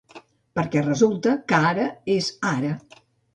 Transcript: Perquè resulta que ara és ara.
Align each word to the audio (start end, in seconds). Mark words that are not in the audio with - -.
Perquè 0.59 0.81
resulta 0.87 1.33
que 1.51 1.59
ara 1.73 1.85
és 2.15 2.31
ara. 2.55 2.73